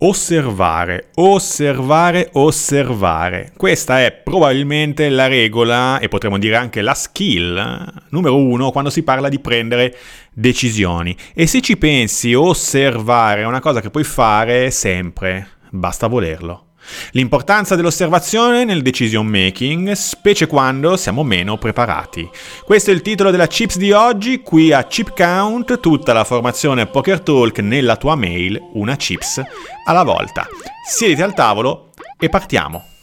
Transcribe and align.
Osservare, 0.00 1.08
osservare, 1.16 2.28
osservare. 2.34 3.50
Questa 3.56 4.00
è 4.00 4.12
probabilmente 4.12 5.08
la 5.08 5.26
regola 5.26 5.98
e 5.98 6.06
potremmo 6.06 6.38
dire 6.38 6.54
anche 6.54 6.82
la 6.82 6.94
skill 6.94 8.04
numero 8.10 8.36
uno 8.36 8.70
quando 8.70 8.90
si 8.90 9.02
parla 9.02 9.28
di 9.28 9.40
prendere 9.40 9.96
decisioni. 10.32 11.16
E 11.34 11.48
se 11.48 11.60
ci 11.60 11.76
pensi, 11.76 12.32
osservare 12.32 13.40
è 13.40 13.46
una 13.46 13.58
cosa 13.58 13.80
che 13.80 13.90
puoi 13.90 14.04
fare 14.04 14.70
sempre, 14.70 15.48
basta 15.70 16.06
volerlo. 16.06 16.67
L'importanza 17.12 17.74
dell'osservazione 17.74 18.64
nel 18.64 18.82
decision 18.82 19.26
making, 19.26 19.92
specie 19.92 20.46
quando 20.46 20.96
siamo 20.96 21.22
meno 21.22 21.56
preparati. 21.58 22.28
Questo 22.64 22.90
è 22.90 22.94
il 22.94 23.02
titolo 23.02 23.30
della 23.30 23.46
Chips 23.46 23.76
di 23.78 23.92
oggi, 23.92 24.42
qui 24.42 24.72
a 24.72 24.84
Chip 24.84 25.14
Count, 25.14 25.80
tutta 25.80 26.12
la 26.12 26.24
formazione 26.24 26.86
Poker 26.86 27.20
Talk 27.20 27.58
nella 27.60 27.96
tua 27.96 28.14
mail, 28.14 28.60
una 28.74 28.96
chips 28.96 29.42
alla 29.84 30.02
volta. 30.02 30.46
Siediti 30.86 31.22
al 31.22 31.34
tavolo 31.34 31.92
e 32.18 32.28
partiamo. 32.28 32.97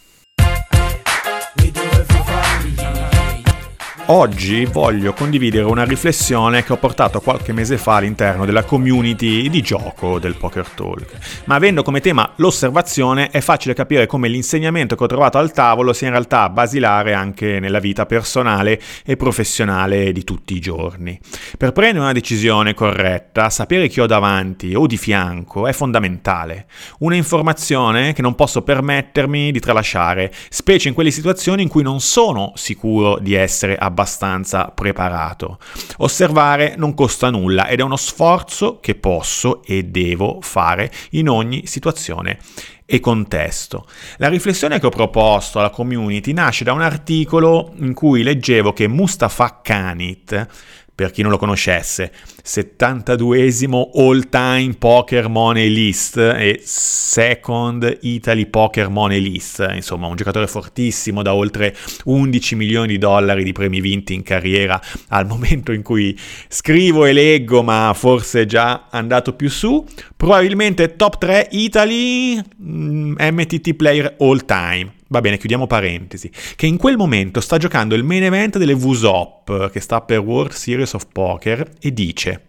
Oggi 4.07 4.65
voglio 4.65 5.13
condividere 5.13 5.63
una 5.63 5.83
riflessione 5.83 6.63
che 6.63 6.73
ho 6.73 6.77
portato 6.77 7.19
qualche 7.21 7.53
mese 7.53 7.79
fa 7.79 7.95
all'interno 7.95 8.45
della 8.45 8.63
community 8.63 9.49
di 9.49 9.63
gioco 9.63 10.19
del 10.19 10.35
Poker 10.35 10.67
Talk. 10.67 11.43
Ma 11.45 11.55
avendo 11.55 11.81
come 11.81 12.01
tema 12.01 12.31
l'osservazione 12.35 13.31
è 13.31 13.41
facile 13.41 13.73
capire 13.73 14.05
come 14.05 14.27
l'insegnamento 14.27 14.95
che 14.95 15.03
ho 15.03 15.07
trovato 15.07 15.39
al 15.39 15.51
tavolo 15.51 15.91
sia 15.91 16.05
in 16.05 16.13
realtà 16.13 16.49
basilare 16.49 17.15
anche 17.15 17.59
nella 17.59 17.79
vita 17.79 18.05
personale 18.05 18.79
e 19.03 19.17
professionale 19.17 20.11
di 20.11 20.23
tutti 20.23 20.53
i 20.55 20.59
giorni. 20.59 21.19
Per 21.57 21.71
prendere 21.71 22.03
una 22.03 22.13
decisione 22.13 22.75
corretta, 22.75 23.49
sapere 23.49 23.87
chi 23.87 24.01
ho 24.01 24.05
davanti 24.05 24.75
o 24.75 24.85
di 24.85 24.97
fianco 24.97 25.65
è 25.65 25.73
fondamentale. 25.73 26.67
Una 26.99 27.15
informazione 27.15 28.13
che 28.13 28.21
non 28.21 28.35
posso 28.35 28.61
permettermi 28.61 29.51
di 29.51 29.59
tralasciare, 29.59 30.31
specie 30.49 30.89
in 30.89 30.93
quelle 30.93 31.09
situazioni 31.09 31.63
in 31.63 31.69
cui 31.69 31.81
non 31.81 31.99
sono 32.01 32.51
sicuro 32.53 33.17
di 33.19 33.33
essere 33.33 33.75
abbastanza 33.75 33.93
abbastanza 33.95 34.65
preparato. 34.65 35.57
Osservare 35.99 36.75
non 36.77 36.93
costa 36.93 37.29
nulla 37.29 37.67
ed 37.69 37.79
è 37.79 37.83
uno 37.83 37.95
sforzo 37.95 38.79
che 38.81 38.95
posso 38.95 39.63
e 39.63 39.83
devo 39.83 40.39
fare 40.41 40.91
in 41.11 41.29
ogni 41.29 41.65
situazione 41.65 42.39
e 42.85 42.99
contesto. 42.99 43.87
La 44.17 44.29
riflessione 44.29 44.79
che 44.79 44.85
ho 44.85 44.89
proposto 44.89 45.59
alla 45.59 45.69
community 45.69 46.33
nasce 46.33 46.63
da 46.63 46.73
un 46.73 46.81
articolo 46.81 47.73
in 47.77 47.93
cui 47.93 48.23
leggevo 48.23 48.73
che 48.73 48.87
Mustafa 48.87 49.59
Kanit 49.61 50.47
per 50.95 51.11
chi 51.11 51.21
non 51.21 51.31
lo 51.31 51.37
conoscesse, 51.37 52.13
72esimo 52.41 53.89
all 53.95 54.29
time 54.29 54.75
poker 54.79 55.27
money 55.27 55.67
list 55.67 56.15
e 56.15 56.61
second 56.63 57.97
Italy 58.03 58.45
poker 58.45 58.87
money 58.87 59.19
list, 59.19 59.67
insomma 59.73 60.07
un 60.07 60.15
giocatore 60.15 60.47
fortissimo 60.47 61.21
da 61.21 61.33
oltre 61.33 61.75
11 62.05 62.55
milioni 62.55 62.87
di 62.87 62.97
dollari 62.97 63.43
di 63.43 63.51
premi 63.51 63.81
vinti 63.81 64.13
in 64.13 64.23
carriera 64.23 64.81
al 65.09 65.27
momento 65.27 65.73
in 65.73 65.81
cui 65.81 66.17
scrivo 66.47 67.03
e 67.03 67.11
leggo, 67.11 67.61
ma 67.61 67.91
forse 67.93 68.45
già 68.45 68.87
andato 68.89 69.33
più 69.33 69.49
su, 69.49 69.85
probabilmente 70.15 70.95
top 70.95 71.17
3 71.17 71.49
Italy 71.51 72.41
MTT 72.75 73.69
mm, 73.69 73.75
player 73.75 74.15
all 74.19 74.45
time. 74.45 74.93
Va 75.07 75.21
bene, 75.21 75.37
chiudiamo 75.37 75.67
parentesi. 75.67 76.31
Che 76.55 76.65
in 76.65 76.77
quel 76.77 76.97
momento 76.97 77.39
sta 77.39 77.57
giocando 77.57 77.95
il 77.95 78.03
main 78.03 78.23
event 78.23 78.57
delle 78.57 78.75
VSOP, 78.75 79.69
che 79.71 79.79
sta 79.79 80.01
per 80.01 80.19
World 80.19 80.51
Series 80.51 80.93
of 80.93 81.07
Poker, 81.11 81.71
e 81.79 81.93
dice: 81.93 82.47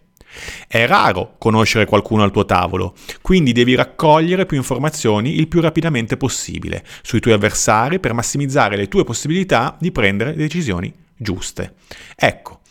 È 0.67 0.85
raro 0.85 1.35
conoscere 1.37 1.85
qualcuno 1.85 2.23
al 2.23 2.31
tuo 2.31 2.45
tavolo, 2.45 2.95
quindi 3.21 3.51
devi 3.51 3.75
raccogliere 3.75 4.45
più 4.45 4.57
informazioni 4.57 5.35
il 5.37 5.47
più 5.47 5.61
rapidamente 5.61 6.17
possibile 6.17 6.83
sui 7.01 7.19
tuoi 7.19 7.35
avversari 7.35 7.99
per 7.99 8.13
massimizzare 8.13 8.75
le 8.75 8.87
tue 8.87 9.03
possibilità 9.03 9.77
di 9.79 9.91
prendere 9.91 10.33
decisioni 10.33 10.93
giuste. 11.15 11.73
Ecco, 12.15 12.61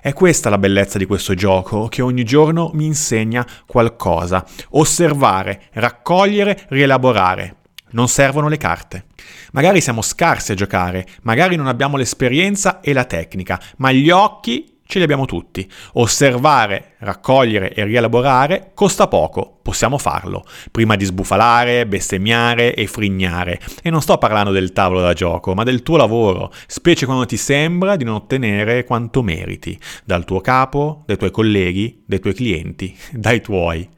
è 0.00 0.12
questa 0.12 0.50
la 0.50 0.58
bellezza 0.58 0.98
di 0.98 1.06
questo 1.06 1.34
gioco, 1.34 1.88
che 1.88 2.02
ogni 2.02 2.24
giorno 2.24 2.70
mi 2.74 2.86
insegna 2.86 3.46
qualcosa. 3.66 4.44
Osservare, 4.70 5.64
raccogliere, 5.72 6.66
rielaborare. 6.68 7.56
Non 7.90 8.08
servono 8.08 8.48
le 8.48 8.56
carte. 8.56 9.06
Magari 9.52 9.80
siamo 9.80 10.02
scarsi 10.02 10.52
a 10.52 10.54
giocare, 10.54 11.06
magari 11.22 11.56
non 11.56 11.66
abbiamo 11.66 11.96
l'esperienza 11.96 12.80
e 12.80 12.92
la 12.92 13.04
tecnica, 13.04 13.60
ma 13.78 13.90
gli 13.92 14.10
occhi 14.10 14.80
ce 14.86 14.98
li 14.98 15.04
abbiamo 15.04 15.24
tutti. 15.24 15.68
Osservare, 15.94 16.94
raccogliere 16.98 17.72
e 17.72 17.84
rielaborare 17.84 18.72
costa 18.74 19.08
poco, 19.08 19.55
possiamo 19.66 19.98
farlo, 19.98 20.44
prima 20.70 20.94
di 20.94 21.04
sbufalare, 21.04 21.88
bestemmiare 21.88 22.72
e 22.72 22.86
frignare. 22.86 23.58
E 23.82 23.90
non 23.90 24.00
sto 24.00 24.16
parlando 24.16 24.52
del 24.52 24.72
tavolo 24.72 25.00
da 25.00 25.12
gioco, 25.12 25.54
ma 25.54 25.64
del 25.64 25.82
tuo 25.82 25.96
lavoro, 25.96 26.52
specie 26.68 27.04
quando 27.04 27.26
ti 27.26 27.36
sembra 27.36 27.96
di 27.96 28.04
non 28.04 28.14
ottenere 28.14 28.84
quanto 28.84 29.24
meriti, 29.24 29.76
dal 30.04 30.24
tuo 30.24 30.40
capo, 30.40 31.02
dai 31.04 31.16
tuoi 31.16 31.32
colleghi, 31.32 32.04
dai 32.06 32.20
tuoi 32.20 32.34
clienti, 32.34 32.96
dai 33.10 33.40
tuoi. 33.40 33.88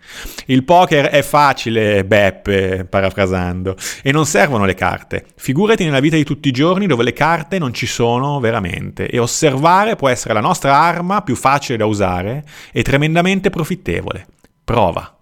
Il 0.47 0.65
poker 0.65 1.09
è 1.09 1.21
facile, 1.21 2.03
Beppe, 2.03 2.87
parafrasando, 2.89 3.77
e 4.03 4.11
non 4.11 4.25
servono 4.25 4.65
le 4.65 4.73
carte. 4.73 5.27
Figurati 5.37 5.85
nella 5.85 6.01
vita 6.01 6.17
di 6.17 6.25
tutti 6.25 6.49
i 6.49 6.53
giorni 6.53 6.87
dove 6.87 7.05
le 7.05 7.13
carte 7.13 7.59
non 7.59 7.75
ci 7.75 7.85
sono 7.85 8.41
veramente, 8.41 9.07
e 9.07 9.19
osservare 9.19 9.97
può 9.97 10.09
essere 10.09 10.33
la 10.33 10.41
nostra 10.41 10.75
arma 10.75 11.21
più 11.21 11.37
facile 11.37 11.77
da 11.77 11.85
usare 11.85 12.43
e 12.73 12.83
tremendamente 12.83 13.51
profittevole. 13.51 14.27
Prova. 14.65 15.13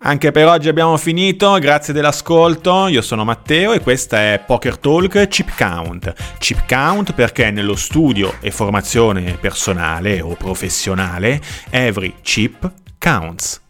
Anche 0.00 0.30
per 0.30 0.46
oggi 0.46 0.68
abbiamo 0.68 0.96
finito, 0.96 1.58
grazie 1.58 1.92
dell'ascolto, 1.92 2.86
io 2.86 3.02
sono 3.02 3.24
Matteo 3.24 3.72
e 3.72 3.80
questa 3.80 4.32
è 4.32 4.42
Poker 4.46 4.78
Talk 4.78 5.26
Chip 5.26 5.56
Count. 5.56 6.14
Chip 6.38 6.68
Count 6.68 7.14
perché 7.14 7.50
nello 7.50 7.74
studio 7.74 8.34
e 8.40 8.52
formazione 8.52 9.36
personale 9.40 10.20
o 10.20 10.36
professionale 10.36 11.40
every 11.70 12.14
chip 12.22 12.70
counts. 12.96 13.60